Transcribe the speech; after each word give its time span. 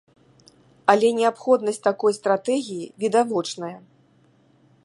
Але 0.93 1.07
неабходнасць 1.19 1.81
такой 1.89 2.11
стратэгіі 2.19 2.91
відавочная. 3.05 3.75